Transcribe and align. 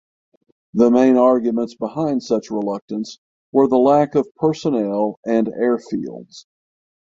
The 0.73 0.89
main 0.89 1.15
arguments 1.15 1.75
behind 1.75 2.23
such 2.23 2.49
reluctance 2.49 3.19
were 3.51 3.67
the 3.67 3.77
lack 3.77 4.15
of 4.15 4.33
personnel 4.35 5.19
and 5.27 5.45
airfields. 5.45 6.45